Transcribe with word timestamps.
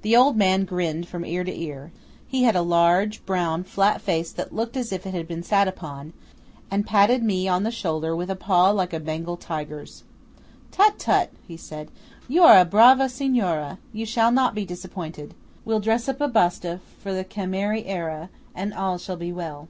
The 0.00 0.16
old 0.16 0.34
man 0.34 0.64
grinned 0.64 1.08
from 1.08 1.26
ear 1.26 1.44
to 1.44 1.54
ear–he 1.54 2.42
had 2.44 2.56
a 2.56 2.62
large, 2.62 3.22
brown, 3.26 3.64
flat 3.64 4.00
face 4.00 4.32
that 4.32 4.54
looked 4.54 4.78
as 4.78 4.92
if 4.92 5.04
it 5.04 5.12
had 5.12 5.28
been 5.28 5.42
sat 5.42 5.68
upon–and 5.68 6.86
patted 6.86 7.22
me 7.22 7.48
on 7.48 7.64
the 7.64 7.70
shoulder 7.70 8.16
with 8.16 8.30
a 8.30 8.34
paw 8.34 8.70
like 8.70 8.94
a 8.94 8.98
Bengal 8.98 9.36
tiger's. 9.36 10.04
"Tut! 10.72 10.98
tut!" 10.98 11.32
he 11.46 11.58
said, 11.58 11.90
"you 12.28 12.44
are 12.44 12.56
a 12.58 12.64
brava 12.64 13.10
Signora–you 13.10 14.06
shall 14.06 14.30
not 14.32 14.54
be 14.54 14.64
disappointed. 14.64 15.34
We'll 15.66 15.80
dress 15.80 16.08
up 16.08 16.22
a 16.22 16.28
Basta 16.28 16.80
for 17.00 17.12
the 17.12 17.22
cameriera, 17.22 18.30
and 18.54 18.72
all 18.72 18.96
shall 18.96 19.16
be 19.16 19.34
well!" 19.34 19.68